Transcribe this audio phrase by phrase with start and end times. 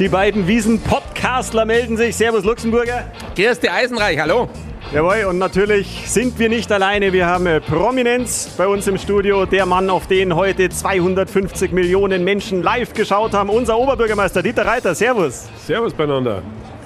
[0.00, 2.16] Die beiden Wiesen-Podcastler melden sich.
[2.16, 3.04] Servus Luxemburger.
[3.36, 4.48] Kirsti Eisenreich, hallo.
[4.94, 7.12] Jawohl, und natürlich sind wir nicht alleine.
[7.12, 9.44] Wir haben äh, Prominenz bei uns im Studio.
[9.44, 13.50] Der Mann, auf den heute 250 Millionen Menschen live geschaut haben.
[13.50, 14.94] Unser Oberbürgermeister Dieter Reiter.
[14.94, 15.50] Servus.
[15.66, 16.42] Servus beieinander.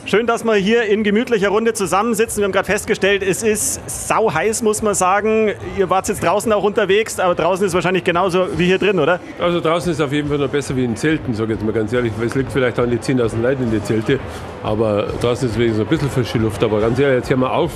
[0.07, 2.39] Schön, dass wir hier in gemütlicher Runde zusammensitzen.
[2.41, 5.53] Wir haben gerade festgestellt, es ist sau heiß, muss man sagen.
[5.79, 9.19] Ihr wart jetzt draußen auch unterwegs, aber draußen ist wahrscheinlich genauso wie hier drin, oder?
[9.41, 11.73] Also draußen ist auf jeden Fall noch besser wie in Zelten, sage ich jetzt mal
[11.73, 12.13] ganz ehrlich.
[12.23, 14.19] Es liegt vielleicht an die 10.000 Leute in die Zelte,
[14.65, 16.65] aber draußen ist wenigstens ein bisschen frische Luft.
[16.65, 17.71] Aber ganz ehrlich, jetzt hören wir auf,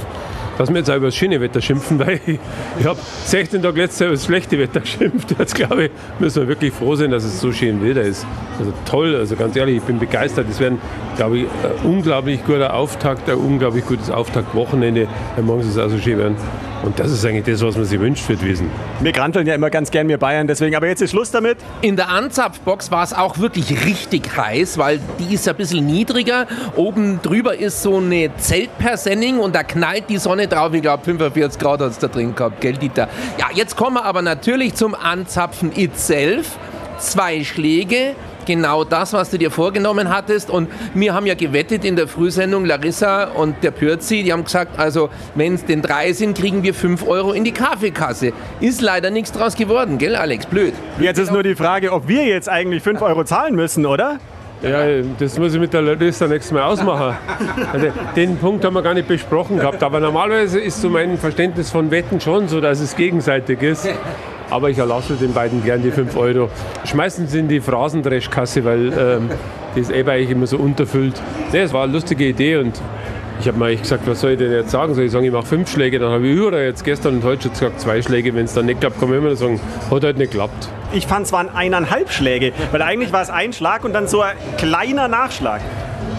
[0.57, 4.01] dass wir jetzt auch über das schöne Wetter schimpfen, weil ich, habe 16 Tage letztes
[4.01, 5.37] Jahr über das schlechte Wetter geschimpft.
[5.39, 8.27] Jetzt glaube ich, müssen wir wirklich froh sein, dass es so schön Wetter ist.
[8.59, 10.47] Also toll, also ganz ehrlich, ich bin begeistert.
[10.51, 10.81] Es werden,
[11.17, 15.09] glaube ich, ein unglaublich guter Auftakt, ein unglaublich gutes Auftaktwochenende.
[15.43, 16.37] Morgen ist es auch so schön werden.
[16.83, 18.71] Und das ist eigentlich das, was man sich wünscht für Wiesen.
[19.01, 20.77] Wir granteln ja immer ganz gern, wir Bayern, deswegen.
[20.77, 21.59] Aber jetzt ist Schluss damit.
[21.83, 26.47] In der Anzapfbox war es auch wirklich richtig heiß, weil die ist ein bisschen niedriger.
[26.77, 30.73] Oben drüber ist so eine Zeltpersenning und da knallt die Sonne drauf.
[30.73, 33.09] Ich glaube, 45 Grad hat es da drin gehabt, gell, Dieter?
[33.39, 36.59] Ja, jetzt kommen wir aber natürlich zum Anzapfen itself.
[36.99, 38.15] Zwei Schläge,
[38.49, 40.51] genau das, was du dir vorgenommen hattest.
[40.51, 44.79] Und wir haben ja gewettet in der Frühsendung, Larissa und der Pürzi, die haben gesagt,
[44.79, 48.33] also wenn es denn drei sind, kriegen wir fünf Euro in die Kaffeekasse.
[48.61, 50.47] Ist leider nichts draus geworden, gell Alex?
[50.47, 50.73] Blöd.
[50.99, 54.19] Jetzt ist nur die Frage, ob wir jetzt eigentlich fünf Euro zahlen müssen, oder?
[54.63, 54.85] Ja,
[55.19, 57.17] das muss ich mit der Larissa nächstes Mal ausmachen.
[57.73, 59.83] Also, den Punkt haben wir gar nicht besprochen gehabt.
[59.85, 63.89] Aber normalerweise ist so mein Verständnis von Wetten schon so, dass es gegenseitig ist.
[64.51, 66.49] Aber ich erlasse den beiden gern die 5 Euro.
[66.85, 69.31] Schmeißen sie in die Phrasendreschkasse, weil ähm,
[69.77, 71.21] die ist eigentlich immer so unterfüllt.
[71.53, 72.81] Nee, es war eine lustige Idee und
[73.41, 74.95] ich habe mir eigentlich gesagt, was soll ich denn jetzt sagen?
[74.95, 75.99] Soll ich sagen, ich mache fünf Schläge?
[76.01, 78.35] Dann habe ich überall jetzt gestern und heute schon gesagt, zwei Schläge.
[78.35, 79.61] Wenn es dann nicht klappt, kann man immer sagen,
[79.91, 80.69] hat halt nicht geklappt.
[80.93, 84.23] Ich fand es waren eineinhalb Schläge, weil eigentlich war es ein Schlag und dann so
[84.23, 85.61] ein kleiner Nachschlag.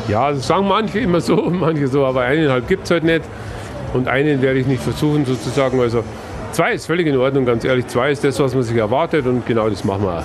[0.08, 3.24] Ja, das sagen manche immer so, manche so, aber eineinhalb gibt es halt nicht.
[3.94, 5.82] Und einen werde ich nicht versuchen sozusagen.
[5.82, 6.04] Also
[6.52, 7.88] zwei ist völlig in Ordnung, ganz ehrlich.
[7.88, 10.24] Zwei ist das, was man sich erwartet und genau das machen wir auch.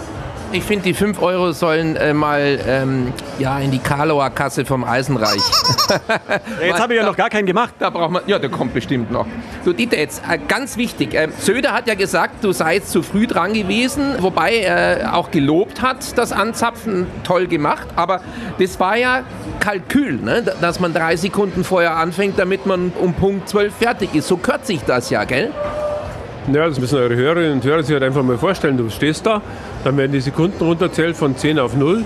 [0.54, 4.84] Ich finde, die 5 Euro sollen äh, mal ähm, ja, in die Karlauer Kasse vom
[4.84, 5.42] Eisenreich.
[5.90, 6.20] Ja,
[6.66, 7.74] jetzt habe ich ja noch gar keinen gemacht.
[7.80, 9.26] Da braucht man, ja, der kommt bestimmt noch.
[9.64, 11.12] So, Dieter, jetzt äh, ganz wichtig.
[11.14, 15.82] Äh, Söder hat ja gesagt, du seist zu früh dran gewesen, wobei er auch gelobt
[15.82, 17.88] hat, das Anzapfen toll gemacht.
[17.96, 18.20] Aber
[18.60, 19.24] das war ja
[19.58, 20.44] Kalkül, ne?
[20.60, 24.28] dass man drei Sekunden vorher anfängt, damit man um Punkt 12 fertig ist.
[24.28, 25.50] So kürzt sich das ja, gell?
[26.52, 28.76] Ja, das müssen eure Hörerinnen und Hörer sich halt einfach mal vorstellen.
[28.76, 29.40] Du stehst da,
[29.82, 32.04] dann werden die Sekunden runterzählt von 10 auf 0.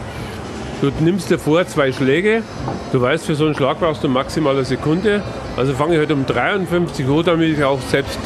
[0.81, 2.45] Du nimmst dir vor zwei Schläge.
[2.93, 5.23] Du weißt, für so einen Schlag brauchst du maximal eine Sekunde.
[5.57, 8.17] Also fange ich heute um 53 Uhr, damit ich auch selbst,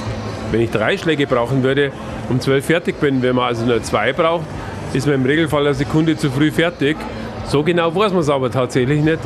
[0.50, 1.92] wenn ich drei Schläge brauchen würde,
[2.28, 3.22] um 12 fertig bin.
[3.22, 4.44] Wenn man also nur zwei braucht,
[4.92, 6.98] ist man im Regelfall eine Sekunde zu früh fertig.
[7.46, 9.20] So genau weiß man es aber tatsächlich nicht.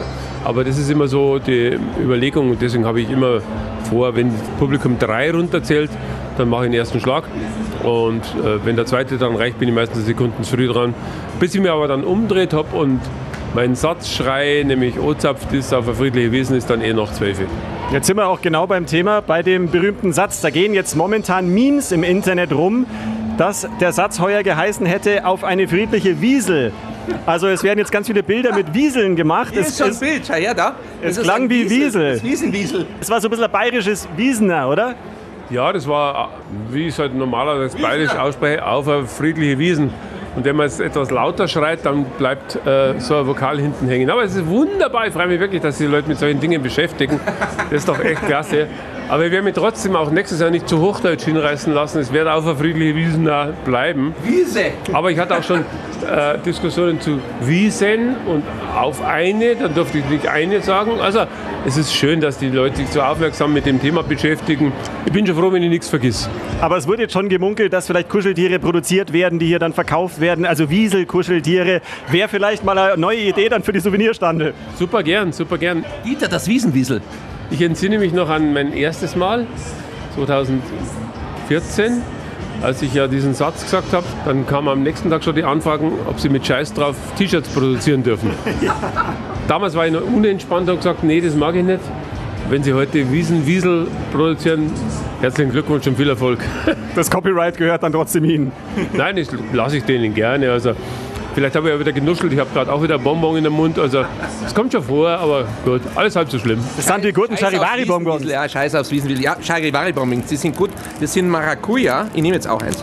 [0.45, 3.41] Aber das ist immer so die Überlegung und deswegen habe ich immer
[3.91, 5.91] vor, wenn das Publikum drei runterzählt,
[6.39, 7.25] dann mache ich den ersten Schlag.
[7.83, 10.95] Und äh, wenn der zweite dann reicht, bin ich meistens Sekunden zu früh dran.
[11.41, 13.01] Bis ich mir aber dann umdreht habe und
[13.55, 17.39] mein Satzschrei, nämlich O-Zapft ist auf ein friedliche Wesen, ist dann eh noch zwölf.
[17.91, 20.41] Jetzt sind wir auch genau beim Thema, bei dem berühmten Satz.
[20.41, 22.87] Da gehen jetzt momentan Memes im Internet rum,
[23.39, 26.73] dass der Satz heuer geheißen hätte, auf eine friedliche Wiesel.
[27.25, 29.53] Also es werden jetzt ganz viele Bilder mit Wieseln gemacht.
[29.53, 30.75] Hier es, ist schon ein es, Bild, ja, ja da.
[31.01, 32.09] es Das ist klang wie Wiesel.
[32.11, 32.87] Das ist Wiesenwiesel.
[33.01, 34.95] es war so ein bisschen ein bayerisches Wiesener, oder?
[35.51, 36.31] Ja, das war,
[36.71, 38.87] wie ich es halt normalerweise bayerisch ausspreche, auf
[39.17, 39.91] friedliche Wiesen.
[40.35, 44.11] Und wenn man es etwas lauter schreit, dann bleibt äh, so ein Vokal hinten hängen.
[44.11, 45.07] Aber es ist wunderbar.
[45.07, 47.19] Ich freue mich wirklich, dass die Leute mit solchen Dingen beschäftigen.
[47.71, 48.67] Das ist doch echt klasse.
[49.09, 52.01] Aber ich werde mich trotzdem auch nächstes Jahr nicht zu Hochdeutsch hinreißen lassen.
[52.01, 54.15] Es wird auf eine friedliche Wiesen da bleiben.
[54.25, 54.73] Wiese.
[54.93, 58.43] Aber ich hatte auch schon äh, Diskussionen zu Wiesen und
[58.77, 61.01] auf eine, dann durfte ich nicht eine sagen.
[61.01, 61.21] Also
[61.65, 64.73] es ist schön, dass die Leute sich so aufmerksam mit dem Thema beschäftigen.
[65.05, 66.29] Ich bin schon froh, wenn ich nichts vergiss.
[66.61, 70.21] Aber es wurde jetzt schon gemunkelt, dass vielleicht Kuscheltiere produziert werden, die hier dann verkauft
[70.21, 70.45] werden.
[70.45, 71.81] Also Wiesel-Kuscheltiere.
[72.11, 74.53] Wäre vielleicht mal eine neue Idee dann für die Souvenirstande.
[74.77, 75.85] Super gern, super gern.
[76.05, 77.01] Dieter, das Wiesenwiesel.
[77.51, 79.47] Ich entsinne mich noch an mein erstes Mal,
[80.17, 82.03] 2014,
[82.63, 84.05] als ich ja diesen Satz gesagt habe.
[84.25, 88.03] Dann kamen am nächsten Tag schon die Anfragen, ob sie mit Scheiß drauf T-Shirts produzieren
[88.03, 88.31] dürfen.
[89.49, 91.81] damals war ich noch unentspannt und gesagt, nee, das mag ich nicht.
[92.49, 94.71] Wenn Sie heute Wiesen, Wiesel produzieren,
[95.21, 96.41] herzlichen Glückwunsch und viel Erfolg.
[96.95, 98.53] Das Copyright gehört dann trotzdem Ihnen.
[98.95, 100.51] Nein, das lasse ich denen gerne.
[100.51, 100.73] Also,
[101.37, 102.33] vielleicht habe ich ja wieder genuschelt.
[102.33, 103.79] Ich habe gerade auch wieder Bonbon in den Mund.
[103.79, 104.05] Also,
[104.45, 106.59] es kommt schon vor, aber gut, alles halb so schlimm.
[106.77, 108.25] Das sind die guten Charivari-Bonbons.
[108.25, 109.23] Ja, scheiß aufs Wiesenwiesel.
[109.23, 110.71] Ja, Charivari-Bonbons, die sind gut.
[110.99, 112.07] Das sind Maracuja.
[112.15, 112.83] Ich nehme jetzt auch eins.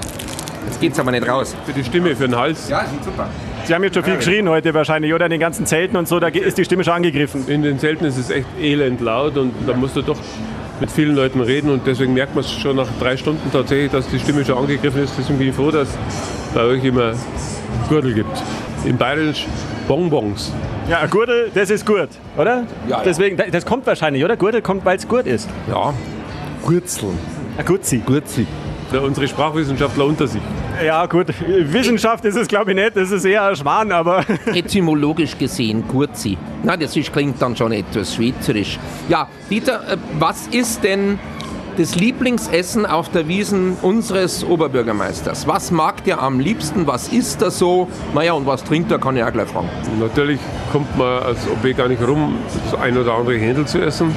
[0.68, 1.56] Jetzt geht's aber nicht raus.
[1.66, 2.70] Für die Stimme, für den Hals.
[2.70, 3.28] Ja, sind super.
[3.66, 5.26] Sie haben jetzt schon viel geschrien heute wahrscheinlich, oder?
[5.26, 7.48] In den ganzen Zelten und so, da ist die Stimme schon angegriffen.
[7.48, 10.18] In den Zelten ist es echt elend laut und da musst du doch
[10.80, 14.08] mit vielen Leuten reden und deswegen merkt man es schon nach drei Stunden tatsächlich, dass
[14.10, 15.14] die Stimme schon angegriffen ist.
[15.18, 15.98] Deswegen bin ich froh, dass es
[16.54, 17.14] bei euch immer
[17.90, 18.44] Gürtel gibt.
[18.86, 19.48] Im Bayerisch
[19.88, 20.52] Bonbons.
[20.90, 22.66] Ja, ein Gurtel, das ist gut, oder?
[22.88, 23.02] Ja, ja.
[23.06, 24.36] Deswegen, das kommt wahrscheinlich, oder?
[24.36, 25.50] Gurtel kommt, weil es gut ist.
[25.70, 25.94] Ja.
[26.66, 27.18] Gurzeln.
[27.58, 27.98] Ein Gutzi.
[28.06, 28.48] Gurzi.
[28.92, 30.42] Ja, unsere Sprachwissenschaftler unter sich.
[30.84, 31.28] Ja, gut.
[31.48, 32.96] Wissenschaft ist es, glaube ich, nicht.
[32.96, 34.24] Das ist eher ein Schwan, aber.
[34.54, 36.38] Etymologisch gesehen, Gurzi.
[36.64, 38.78] Na, das ist, klingt dann schon etwas schweizerisch.
[39.10, 41.20] Ja, Dieter, äh, was ist denn
[41.78, 45.48] das Lieblingsessen auf der Wiesen unseres Oberbürgermeisters?
[45.48, 46.88] Was mag der am liebsten?
[46.88, 47.88] Was isst er so?
[48.14, 49.70] Naja, und was trinkt er, kann ich auch gleich fragen.
[50.00, 50.40] Natürlich
[50.72, 52.36] kommt man als OB gar nicht rum,
[52.70, 54.14] das ein oder andere Händel zu essen.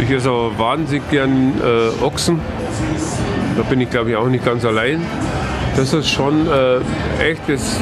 [0.00, 2.40] Ich esse aber wahnsinnig gern äh, Ochsen.
[3.56, 5.02] Da bin ich, glaube ich, auch nicht ganz allein.
[5.76, 6.76] Das ist schon äh,
[7.22, 7.78] echt das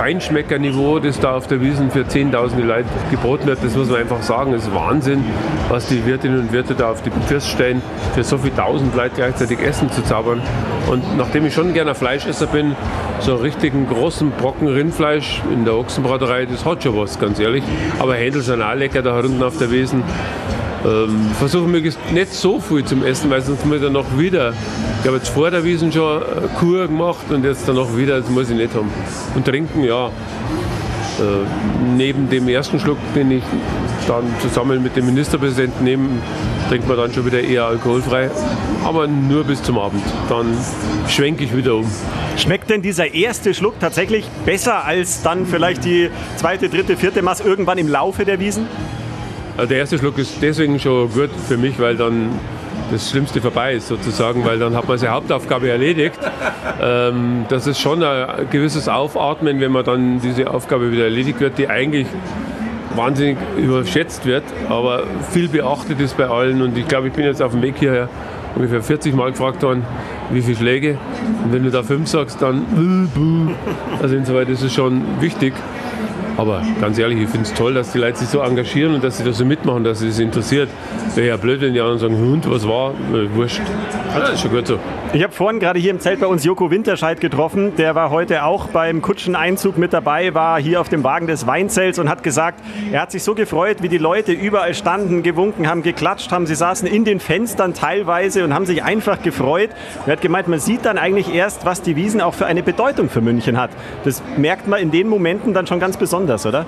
[0.00, 3.62] Feinschmeckerniveau, das da auf der Wiesen für Zehntausende Leute geboten wird.
[3.62, 4.50] Das muss man einfach sagen.
[4.52, 5.22] Das ist Wahnsinn,
[5.68, 7.82] was die Wirtinnen und Wirte da auf die First stellen,
[8.14, 10.40] für so viele tausend Leute gleichzeitig Essen zu zaubern.
[10.90, 12.76] Und nachdem ich schon gerne Fleischesser bin,
[13.18, 17.62] so einen richtigen großen Brocken Rindfleisch in der Ochsenbraterei, das hat schon was, ganz ehrlich.
[17.98, 20.02] Aber Händel sind auch lecker da unten auf der Wiesen.
[20.82, 24.54] Ähm, versuche möglichst nicht so viel zum Essen, weil sonst muss ich dann noch wieder.
[25.00, 28.20] Ich habe jetzt vor der Wiesen schon eine Kur gemacht und jetzt dann noch wieder,
[28.20, 28.90] das muss ich nicht haben.
[29.34, 30.08] Und trinken, ja.
[30.08, 30.10] Äh,
[31.96, 33.42] neben dem ersten Schluck, den ich
[34.06, 36.08] dann zusammen mit dem Ministerpräsidenten nehme,
[36.68, 38.30] trinkt man dann schon wieder eher alkoholfrei.
[38.84, 40.02] Aber nur bis zum Abend.
[40.28, 40.54] Dann
[41.08, 41.90] schwenke ich wieder um.
[42.36, 47.40] Schmeckt denn dieser erste Schluck tatsächlich besser als dann vielleicht die zweite, dritte, vierte Maß
[47.40, 48.66] irgendwann im Laufe der Wiesen?
[49.56, 52.30] Also der erste Schluck ist deswegen schon gut für mich, weil dann
[52.90, 56.18] das Schlimmste vorbei ist sozusagen, weil dann hat man seine Hauptaufgabe erledigt.
[56.80, 61.58] Ähm, das ist schon ein gewisses Aufatmen, wenn man dann diese Aufgabe wieder erledigt wird,
[61.58, 62.06] die eigentlich
[62.94, 66.62] wahnsinnig überschätzt wird, aber viel beachtet ist bei allen.
[66.62, 68.08] Und ich glaube, ich bin jetzt auf dem Weg hierher
[68.54, 69.84] ungefähr 40 Mal gefragt worden,
[70.30, 70.98] wie viele Schläge.
[71.44, 73.08] Und wenn du da fünf sagst, dann
[74.02, 75.54] also insoweit ist es schon wichtig.
[76.36, 79.18] Aber ganz ehrlich, ich finde es toll, dass die Leute sich so engagieren und dass
[79.18, 80.68] sie das so mitmachen, dass sie das interessiert.
[81.14, 82.94] Wäre ja blöd, wenn die anderen sagen, Hund, was war?
[83.34, 83.60] Wurscht.
[84.14, 84.78] Das ist schon gut so.
[85.12, 87.74] Ich habe vorhin gerade hier im Zelt bei uns Joko Winterscheid getroffen.
[87.76, 91.98] Der war heute auch beim Kutscheneinzug mit dabei, war hier auf dem Wagen des Weinzelts
[91.98, 92.60] und hat gesagt,
[92.92, 96.46] er hat sich so gefreut, wie die Leute überall standen, gewunken haben, geklatscht haben.
[96.46, 99.70] Sie saßen in den Fenstern teilweise und haben sich einfach gefreut.
[100.06, 103.08] Er hat gemeint, man sieht dann eigentlich erst, was die Wiesen auch für eine Bedeutung
[103.08, 103.70] für München hat.
[104.04, 106.64] Das merkt man in den Momenten dann schon ganz besonders, oder?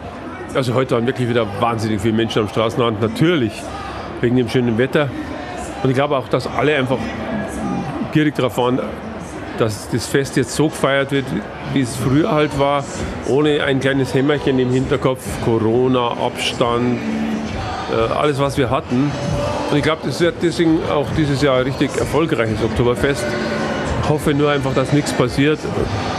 [0.54, 3.52] Also heute waren wirklich wieder wahnsinnig viele Menschen am Straßenrand, natürlich
[4.20, 5.08] wegen dem schönen Wetter.
[5.82, 6.98] Und ich glaube auch, dass alle einfach
[8.12, 8.80] gierig darauf waren,
[9.58, 11.24] dass das Fest jetzt so gefeiert wird,
[11.72, 12.84] wie es früher halt war,
[13.28, 16.98] ohne ein kleines Hämmerchen im Hinterkopf, Corona, Abstand,
[17.92, 19.10] äh, alles was wir hatten.
[19.70, 23.24] Und ich glaube, das wird deswegen auch dieses Jahr ein richtig erfolgreiches Oktoberfest.
[24.02, 25.60] Ich hoffe nur einfach, dass nichts passiert,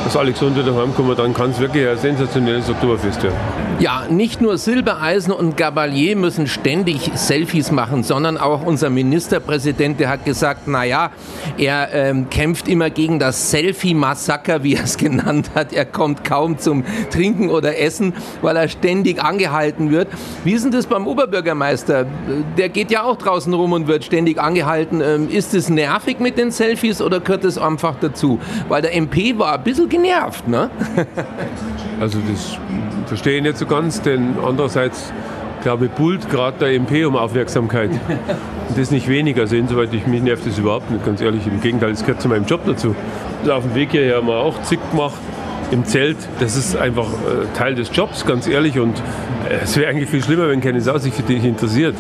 [0.06, 3.36] dass alle gesund wieder heimkommen, dann kann es wirklich ein sensationelles Oktoberfest werden.
[3.80, 10.10] Ja, nicht nur Silbereisen und Gabalier müssen ständig Selfies machen, sondern auch unser Ministerpräsident, der
[10.10, 11.12] hat gesagt, naja,
[11.58, 15.74] er ähm, kämpft immer gegen das Selfie-Massaker, wie er es genannt hat.
[15.74, 20.08] Er kommt kaum zum Trinken oder Essen, weil er ständig angehalten wird.
[20.44, 22.06] Wie ist denn das beim Oberbürgermeister?
[22.58, 25.02] Der geht ja auch draußen rum und wird ständig angehalten.
[25.02, 28.40] Ähm, ist es nervig mit den Selfies oder gehört es einfach dazu?
[28.70, 30.70] Weil der MP war ein bisschen genervt, ne?
[32.04, 32.58] Also das
[33.06, 35.14] verstehe ich nicht so ganz, denn andererseits
[35.62, 37.92] glaube ich, buhlt gerade der MP um Aufmerksamkeit.
[37.92, 39.44] Und das nicht weniger.
[39.44, 41.48] Also insoweit ich, mich nervt das überhaupt nicht, ganz ehrlich.
[41.48, 42.94] Im Gegenteil, es gehört zu meinem Job dazu.
[43.40, 45.16] Also auf dem Weg hierher haben wir auch zick gemacht
[45.72, 46.18] im Zelt.
[46.42, 48.78] Das ist einfach äh, Teil des Jobs, ganz ehrlich.
[48.78, 48.98] Und
[49.50, 51.96] äh, es wäre eigentlich viel schlimmer, wenn keine Sau sich für dich interessiert.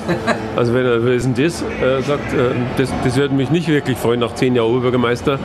[0.57, 1.61] Also wenn er, wer ist denn das?
[1.61, 5.39] Äh, sagt, äh, das, das würde mich nicht wirklich freuen nach zehn Jahren Oberbürgermeister.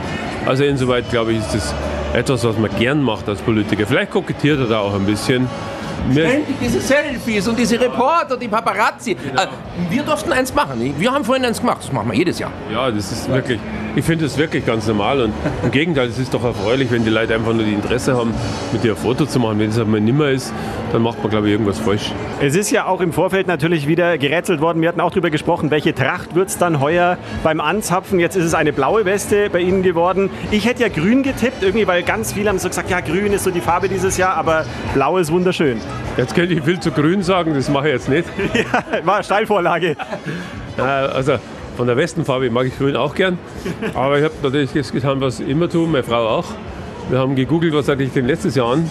[0.45, 1.75] Also insoweit glaube ich, ist das
[2.13, 3.87] etwas, was man gern macht als Politiker.
[3.87, 5.49] Vielleicht kokettiert er da auch ein bisschen.
[6.11, 9.15] Ständig diese Selfies und diese Reporter, die Paparazzi.
[9.15, 9.43] Genau.
[9.43, 9.47] Äh,
[9.91, 10.95] wir durften eins machen.
[10.99, 11.79] Wir haben vorhin eins gemacht.
[11.83, 12.51] Das machen wir jedes Jahr.
[12.73, 13.61] Ja, das ist wirklich,
[13.95, 17.11] ich finde das wirklich ganz normal und im Gegenteil, es ist doch erfreulich, wenn die
[17.11, 18.33] Leute einfach nur die Interesse haben,
[18.73, 19.59] mit dir ein Foto zu machen.
[19.59, 20.53] Wenn es einmal nimmer ist,
[20.93, 22.13] dann macht man, glaube ich, irgendwas falsch.
[22.41, 24.81] Es ist ja auch im Vorfeld natürlich wieder gerätselt worden.
[24.81, 28.19] Wir hatten auch darüber gesprochen, welche Tracht wird es dann heuer beim Anzapfen.
[28.19, 30.31] Jetzt ist es eine blaue Weste bei Ihnen geworden.
[30.51, 33.45] Ich hätte ja grün getippt, irgendwie, weil ganz viele haben so gesagt, ja, grün ist
[33.45, 34.65] so die Farbe dieses Jahr, aber
[34.95, 35.81] blau ist wunderschön.
[36.17, 38.25] Jetzt könnte ich viel zu grün sagen, das mache ich jetzt nicht.
[39.05, 39.97] War Steilvorlage.
[40.77, 41.35] Äh, Also
[41.77, 43.39] von der Westenfarbe mag ich grün auch gern.
[43.95, 46.47] Aber ich habe natürlich das getan, was ich immer tue, meine Frau auch.
[47.09, 48.91] Wir haben gegoogelt, was hatte ich denn letztes Jahr an.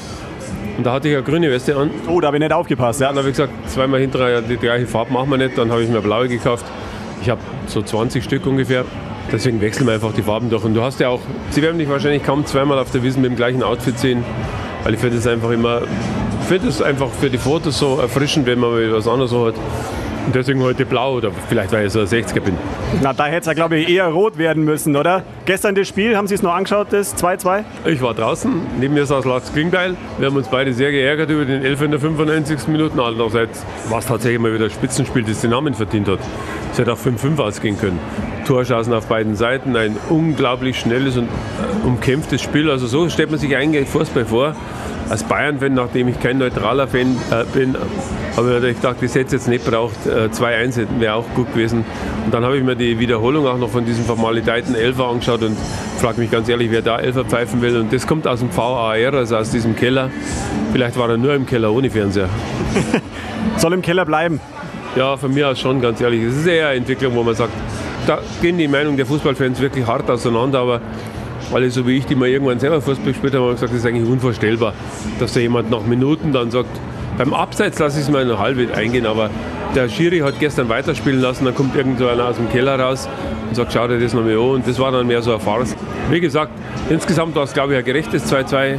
[0.77, 1.89] Und da hatte ich eine grüne Weste an.
[2.07, 3.01] Oh, da habe ich nicht aufgepasst.
[3.01, 3.07] Ja.
[3.09, 5.57] Dann habe ich gesagt, zweimal hinterher die gleiche Farbe machen wir nicht.
[5.57, 6.65] Dann habe ich mir blaue gekauft.
[7.21, 8.85] Ich habe so 20 Stück ungefähr.
[9.31, 10.63] Deswegen wechseln wir einfach die Farben durch.
[10.63, 13.31] Und du hast ja auch, Sie werden dich wahrscheinlich kaum zweimal auf der Wiesn mit
[13.31, 14.23] dem gleichen Outfit sehen.
[14.83, 15.81] Weil ich finde es einfach immer,
[16.47, 19.55] finde es einfach für die Fotos so erfrischend, wenn man mal was anderes so hat.
[20.25, 22.57] Und deswegen heute blau oder vielleicht, weil ich so ein 60er bin.
[23.01, 25.23] Na, da hätte es ja, glaube ich, eher rot werden müssen, oder?
[25.45, 27.63] Gestern das Spiel, haben Sie es noch angeschaut, das 2-2?
[27.85, 29.95] Ich war draußen, neben mir saß Lars Klingbeil.
[30.17, 32.67] Wir haben uns beide sehr geärgert über den 11 in der 95.
[32.67, 33.01] Minute.
[33.01, 36.19] Andererseits war es tatsächlich mal wieder ein Spitzenspiel, das den Namen verdient hat.
[36.71, 37.99] Es hätte auch 5-5 ausgehen können.
[38.45, 42.69] Torschancen auf beiden Seiten, ein unglaublich schnelles und äh, umkämpftes Spiel.
[42.69, 44.55] Also so stellt man sich eigentlich Fußball vor.
[45.09, 47.75] Als Bayern-Fan, nachdem ich kein neutraler Fan äh, bin,
[48.35, 50.05] habe ich natürlich gedacht, das hätte es jetzt nicht braucht.
[50.05, 51.85] Äh, 2-1 hätten wäre auch gut gewesen.
[52.25, 55.57] Und dann habe ich mir die Wiederholung auch noch von diesem vermaledeiten Elfer angeschaut und
[55.99, 57.77] frage mich ganz ehrlich, wer da Elfer pfeifen will.
[57.77, 60.09] Und das kommt aus dem VAR, also aus diesem Keller.
[60.73, 62.29] Vielleicht war er nur im Keller ohne Fernseher.
[63.57, 64.41] Soll im Keller bleiben.
[64.95, 66.23] Ja, von mir aus schon, ganz ehrlich.
[66.23, 67.53] Es ist eher eine Entwicklung, wo man sagt,
[68.07, 70.81] da gehen die Meinungen der Fußballfans wirklich hart auseinander, aber
[71.53, 73.85] alle so wie ich, die mal irgendwann selber Fußball gespielt haben, haben gesagt, das ist
[73.85, 74.73] eigentlich unvorstellbar,
[75.19, 76.69] dass da jemand nach Minuten dann sagt,
[77.17, 79.29] beim Abseits lasse ich es mal eine halbe eingehen, aber
[79.75, 83.09] der Schiri hat gestern weiterspielen lassen, dann kommt irgend so einer aus dem Keller raus
[83.49, 85.39] und sagt, schau dir das noch mal an und das war dann mehr so ein
[85.39, 85.75] Farce.
[86.09, 86.51] Wie gesagt,
[86.89, 88.77] insgesamt war es glaube ich ein gerechtes 2-2.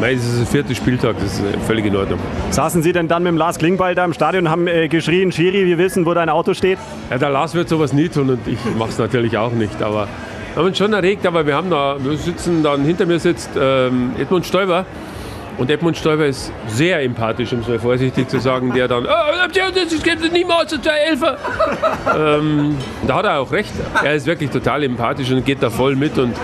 [0.00, 2.18] Nein, das ist der vierte Spieltag, das ist völlig in Ordnung.
[2.50, 5.30] Saßen Sie denn dann mit dem Lars Klingbeil da im Stadion und haben äh, geschrien,
[5.30, 6.78] Schiri, wir wissen, wo dein Auto steht?
[7.10, 9.82] Ja, der Lars wird sowas nie tun und ich mache es natürlich auch nicht.
[9.82, 10.08] Aber
[10.56, 14.12] haben uns schon erregt, aber wir haben da, wir sitzen dann, hinter mir sitzt ähm,
[14.18, 14.84] Edmund Stoiber.
[15.58, 19.08] Und Edmund Stoiber ist sehr empathisch, um es mal vorsichtig zu sagen, der dann, oh,
[19.52, 21.36] das gibt niemals zwei Elfer.
[22.16, 22.76] ähm,
[23.06, 23.72] da hat er auch recht.
[24.02, 26.34] Er ist wirklich total empathisch und geht da voll mit und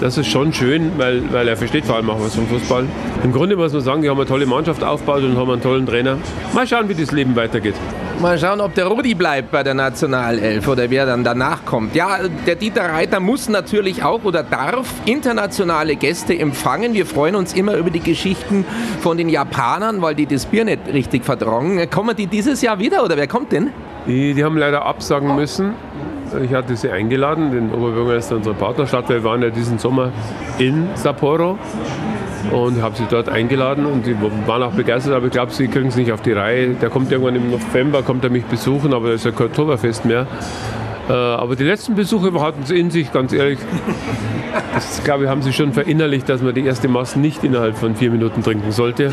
[0.00, 2.86] das ist schon schön, weil, weil er versteht vor allem auch was vom Fußball.
[3.22, 5.84] Im Grunde muss man sagen, die haben eine tolle Mannschaft aufgebaut und haben einen tollen
[5.84, 6.16] Trainer.
[6.54, 7.74] Mal schauen, wie das Leben weitergeht.
[8.20, 11.94] Mal schauen, ob der Rudi bleibt bei der Nationalelf oder wer dann danach kommt.
[11.94, 16.92] Ja, der Dieter Reiter muss natürlich auch oder darf internationale Gäste empfangen.
[16.92, 18.66] Wir freuen uns immer über die Geschichten
[19.00, 21.88] von den Japanern, weil die das Bier nicht richtig verdrängen.
[21.88, 23.70] Kommen die dieses Jahr wieder oder wer kommt denn?
[24.06, 25.72] Die, die haben leider absagen müssen.
[26.42, 29.08] Ich hatte sie eingeladen, den Oberbürgermeister unserer Partnerstadt.
[29.08, 30.12] Wir waren ja diesen Sommer
[30.58, 31.58] in Sapporo
[32.50, 34.16] und habe sie dort eingeladen und die
[34.46, 36.70] waren auch begeistert, aber ich glaube, sie kriegen es nicht auf die Reihe.
[36.74, 40.04] Der kommt irgendwann im November, kommt er mich besuchen, aber da ist ja kein Oktoberfest
[40.04, 40.26] mehr.
[41.08, 43.58] Äh, Aber die letzten Besuche hatten sie in sich, ganz ehrlich.
[44.74, 47.96] Das, glaube ich, haben sie schon verinnerlicht, dass man die erste Maß nicht innerhalb von
[47.96, 49.12] vier Minuten trinken sollte,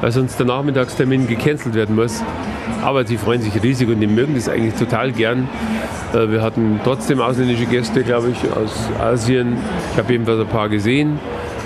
[0.00, 2.22] weil sonst der Nachmittagstermin gecancelt werden muss.
[2.82, 5.48] Aber sie freuen sich riesig und die mögen das eigentlich total gern.
[6.12, 9.56] Äh, Wir hatten trotzdem ausländische Gäste, glaube ich, aus Asien.
[9.92, 11.18] Ich habe jedenfalls ein paar gesehen,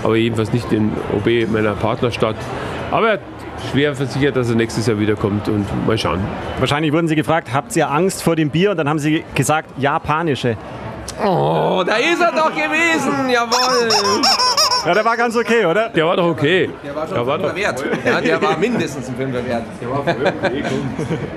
[0.03, 2.37] aber jedenfalls nicht in OB meiner Partnerstadt.
[2.91, 3.21] Aber er hat
[3.71, 6.21] schwer versichert, dass er nächstes Jahr wiederkommt und mal schauen.
[6.59, 8.71] Wahrscheinlich wurden Sie gefragt, habt ihr Angst vor dem Bier?
[8.71, 10.57] Und dann haben Sie gesagt, japanische.
[11.25, 13.89] Oh, da ist er doch gewesen, jawohl.
[14.89, 15.91] Ja, der war ganz okay, oder?
[15.91, 16.71] Der war doch okay.
[16.83, 17.85] Der war schon Der war ein doch- Fünfer wert.
[18.07, 19.65] Ja, der war mindestens ein Fünfer wert.
[19.83, 20.03] Der war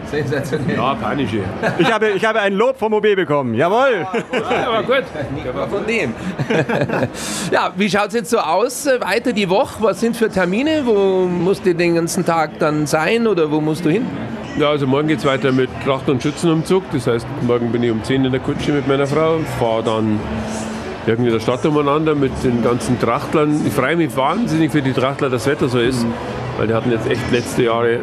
[0.10, 0.76] sensationell.
[0.78, 1.40] Japanische.
[1.78, 3.54] Ich habe, ich habe ein Lob vom OB bekommen.
[3.56, 4.08] Jawohl.
[4.66, 5.04] Aber gut.
[5.44, 6.14] Der war von dem.
[7.52, 8.86] ja, wie schaut es jetzt so aus?
[8.86, 9.76] Weiter die Woche?
[9.84, 10.84] Was sind für Termine?
[10.86, 14.06] Wo musst du den ganzen Tag dann sein oder wo musst du hin?
[14.58, 16.84] Ja, also morgen geht es weiter mit Tracht- und Schützenumzug.
[16.94, 20.20] Das heißt, morgen bin ich um 10 in der Kutsche mit meiner Frau, fahre dann
[21.08, 23.66] irgendwie der Stadt umeinander mit den ganzen Trachtlern.
[23.66, 26.06] Ich freue mich wahnsinnig für die Trachtler, dass das Wetter so ist.
[26.58, 28.00] Weil die hatten jetzt echt letzte Jahre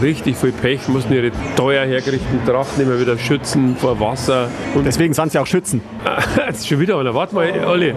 [0.00, 4.48] richtig viel Pech, mussten ihre teuer hergerichteten Trachten immer wieder schützen vor Wasser.
[4.74, 5.82] Und Deswegen sind Sie auch Schützen.
[6.46, 7.14] jetzt schon wieder einer.
[7.14, 7.94] Warte mal, Olli.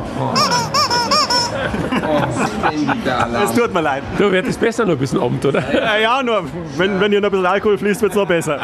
[3.43, 4.03] Es tut mir leid.
[4.17, 5.63] Du wird es besser noch bis zum Abend, oder?
[5.74, 6.43] Ja, ja nur
[6.77, 8.60] wenn, wenn hier noch ein bisschen Alkohol fließt, wird es noch besser.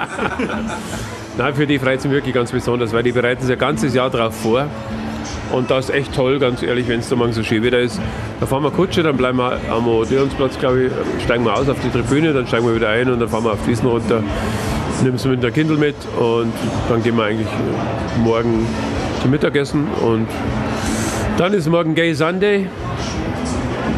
[1.37, 3.93] Nein, für die freut es mich wirklich ganz besonders, weil die bereiten sich ein ganzes
[3.93, 4.67] Jahr darauf vor.
[5.51, 7.99] Und das ist echt toll, ganz ehrlich, wenn es mal so schön wieder ist.
[8.39, 10.91] Da fahren wir Kutsche, dann bleiben wir am Odeonsplatz, glaube ich,
[11.23, 13.53] steigen wir aus auf die Tribüne, dann steigen wir wieder ein und dann fahren wir
[13.53, 14.21] auf Wiesen runter,
[15.03, 16.53] nehmen sie mit der Kindle mit und
[16.89, 17.47] dann gehen wir eigentlich
[18.23, 18.67] morgen
[19.21, 20.27] zum Mittagessen und
[21.37, 22.67] dann ist morgen Gay Sunday.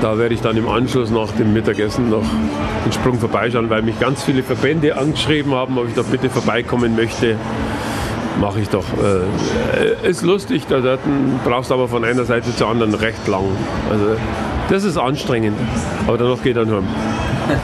[0.01, 2.23] Da werde ich dann im Anschluss nach dem Mittagessen noch
[2.85, 6.95] den Sprung vorbeischauen, weil mich ganz viele Verbände angeschrieben haben, ob ich da bitte vorbeikommen
[6.95, 7.35] möchte.
[8.39, 8.85] Mache ich doch.
[8.93, 10.97] Äh, ist lustig, da
[11.43, 13.43] brauchst du aber von einer Seite zur anderen recht lang.
[13.91, 14.15] Also
[14.69, 15.57] das ist anstrengend,
[16.07, 16.87] aber danach geht dann heim.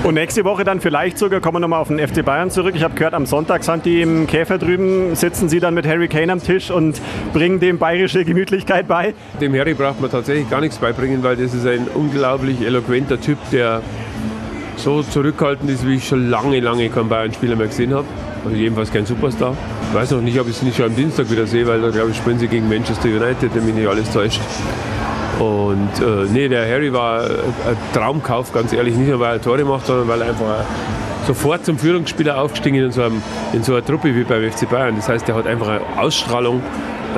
[0.03, 2.73] Und nächste Woche dann vielleicht sogar, kommen wir nochmal auf den FC Bayern zurück.
[2.75, 6.07] Ich habe gehört, am Sonntag sind die im Käfer drüben, sitzen sie dann mit Harry
[6.07, 6.99] Kane am Tisch und
[7.33, 9.13] bringen dem bayerische Gemütlichkeit bei.
[9.39, 13.37] Dem Harry braucht man tatsächlich gar nichts beibringen, weil das ist ein unglaublich eloquenter Typ,
[13.51, 13.81] der
[14.77, 18.05] so zurückhaltend ist, wie ich schon lange, lange keinen Bayern-Spieler mehr gesehen habe.
[18.43, 19.55] Also jedenfalls kein Superstar.
[19.89, 21.89] Ich weiß noch nicht, ob ich es nicht schon am Dienstag wieder sehe, weil da
[21.89, 24.41] glaube ich spielen sie gegen Manchester United, wenn mich nicht alles täuscht.
[25.39, 28.95] Und äh, nee, der Harry war ein Traumkauf, ganz ehrlich.
[28.95, 30.63] Nicht nur, weil er Tore macht, sondern weil er einfach
[31.27, 33.21] sofort zum Führungsspieler aufgestiegen in so, einem,
[33.53, 34.95] in so einer Truppe wie beim FC Bayern.
[34.95, 36.61] Das heißt, der hat einfach eine Ausstrahlung.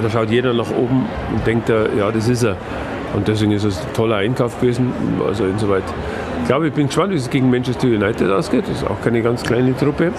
[0.02, 2.58] Da schaut jeder nach oben und denkt, ja, das ist er.
[3.16, 4.94] Und deswegen ist es ein toller Einkauf gewesen.
[5.26, 5.84] Also insoweit.
[6.42, 8.64] Ich glaube, ich bin gespannt, wie es gegen Manchester United ausgeht.
[8.70, 10.14] Das ist auch keine ganz kleine Truppe.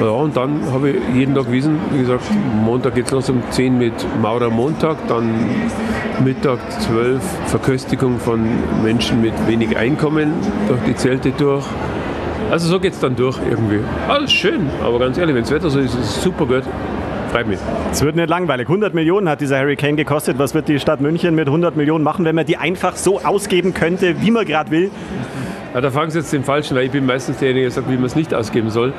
[0.00, 2.24] Ja, und dann habe ich jeden Tag gewesen, wie gesagt,
[2.64, 5.30] Montag geht es los um 10 mit Maurer Montag, dann
[6.24, 8.40] Mittag 12 Verköstigung von
[8.82, 10.32] Menschen mit wenig Einkommen
[10.68, 11.64] durch die Zelte durch.
[12.50, 13.80] Also so geht es dann durch irgendwie.
[14.08, 16.62] Alles schön, aber ganz ehrlich, wenn das Wetter so ist, ist es super gut.
[17.32, 17.58] Freut mich.
[17.90, 18.68] Es wird nicht langweilig.
[18.68, 20.38] 100 Millionen hat dieser Harry Kane gekostet.
[20.38, 23.74] Was wird die Stadt München mit 100 Millionen machen, wenn man die einfach so ausgeben
[23.74, 24.90] könnte, wie man gerade will?
[25.76, 27.96] Ja, da fangen Sie jetzt den Falschen, weil ich bin meistens derjenige, der sagt, wie
[27.96, 28.94] man es nicht ausgeben soll.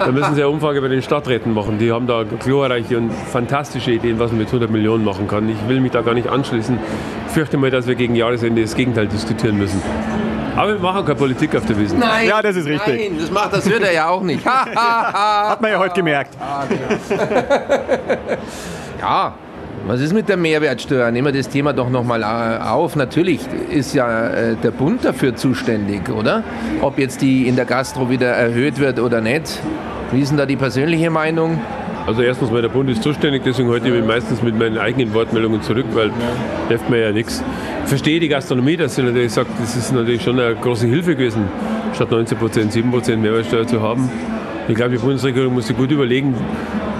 [0.00, 1.78] Da müssen Sie eine Umfrage bei den Stadträten machen.
[1.78, 5.48] Die haben da glorreiche und fantastische Ideen, was man mit 100 Millionen machen kann.
[5.48, 6.76] Ich will mich da gar nicht anschließen.
[7.28, 9.80] Ich fürchte mal, dass wir gegen Jahresende das Gegenteil diskutieren müssen.
[10.56, 12.00] Aber wir machen keine Politik auf der Wiesn.
[12.00, 13.10] Nein, ja, das ist richtig.
[13.10, 14.44] Nein, das macht das wird er ja auch nicht.
[14.74, 16.36] Hat man ja heute gemerkt.
[19.00, 19.34] ja,
[19.86, 21.10] was ist mit der Mehrwertsteuer?
[21.10, 22.96] Nehmen wir das Thema doch nochmal äh, auf.
[22.96, 26.42] Natürlich ist ja äh, der Bund dafür zuständig, oder?
[26.80, 29.60] Ob jetzt die in der Gastro wieder erhöht wird oder nicht.
[30.12, 31.60] Wie ist denn da die persönliche Meinung?
[32.06, 35.60] Also erstens mal, der Bund ist zuständig, deswegen halte ich meistens mit meinen eigenen Wortmeldungen
[35.60, 36.10] zurück, weil
[36.68, 37.42] hilft mir ja nichts.
[37.82, 41.14] Ich verstehe die Gastronomie, dass sie natürlich sagt, das ist natürlich schon eine große Hilfe
[41.14, 41.44] gewesen,
[41.94, 44.10] statt 19 Prozent 7 Prozent Mehrwertsteuer zu haben.
[44.68, 46.34] Ich glaube, die Bundesregierung muss sich gut überlegen,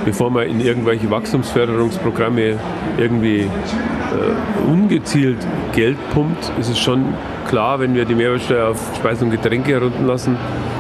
[0.05, 2.59] bevor man in irgendwelche Wachstumsförderungsprogramme
[2.97, 5.39] irgendwie äh, ungezielt
[5.75, 7.15] Geld pumpt, ist es schon
[7.49, 10.37] klar, wenn wir die Mehrwertsteuer auf Speisen und Getränke herunterlassen,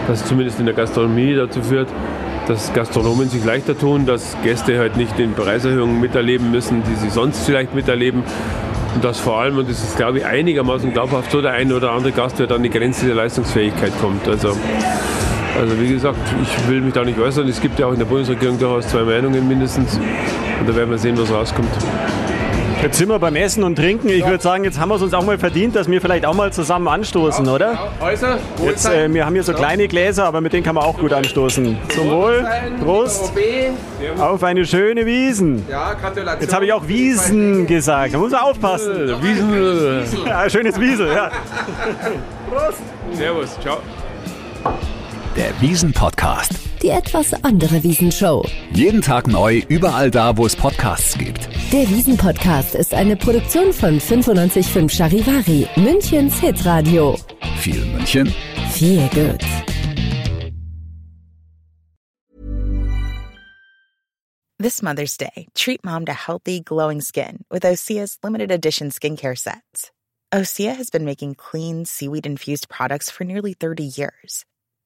[0.06, 1.88] dass es zumindest in der Gastronomie dazu führt,
[2.46, 7.10] dass Gastronomen sich leichter tun, dass Gäste halt nicht den Preiserhöhungen miterleben müssen, die sie
[7.10, 8.22] sonst vielleicht miterleben.
[8.94, 11.92] Und dass vor allem, und das ist glaube ich einigermaßen glaubhaft, so der ein oder
[11.92, 14.26] andere Gastwirt an die Grenze der Leistungsfähigkeit kommt.
[14.26, 14.56] Also,
[15.58, 17.48] also wie gesagt, ich will mich da nicht äußern.
[17.48, 19.98] Es gibt ja auch in der Bundesregierung durchaus zwei Meinungen mindestens.
[20.60, 21.70] Und da werden wir sehen, was rauskommt.
[22.80, 24.08] Jetzt sind wir beim Essen und Trinken.
[24.08, 26.34] Ich würde sagen, jetzt haben wir es uns auch mal verdient, dass wir vielleicht auch
[26.34, 27.78] mal zusammen anstoßen, ja, oder?
[28.00, 30.96] Häuser, jetzt, äh, wir haben hier so kleine Gläser, aber mit denen kann man auch
[30.96, 31.76] gut anstoßen.
[31.88, 32.46] Zum Wohl.
[32.84, 33.32] Prost.
[34.20, 35.64] Auf eine schöne Wiesen.
[35.68, 36.40] Ja, Gratulation.
[36.40, 38.14] Jetzt habe ich auch Wiesen gesagt.
[38.14, 39.22] Da muss man aufpassen.
[39.22, 40.24] Wiesen.
[40.24, 41.30] Ja, schönes Wiesel, ja.
[42.48, 42.82] Prost.
[43.12, 43.58] Servus.
[43.60, 43.78] Ciao.
[45.38, 46.50] Der Wiesen-Podcast.
[46.82, 48.44] Die etwas andere Wiesenshow.
[48.72, 51.48] Jeden Tag neu, überall da, wo es Podcasts gibt.
[51.72, 57.16] Der Wiesen-Podcast ist eine Produktion von 955 Charivari, Münchens Hitradio.
[57.60, 58.34] Viel München.
[58.72, 59.44] Viel gut.
[64.58, 69.92] This Mother's Day, treat mom to healthy, glowing skin with Osea's limited edition skincare sets.
[70.34, 74.44] Osea has been making clean, seaweed infused products for nearly 30 years.